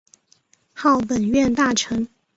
[0.73, 2.07] 号本院大臣。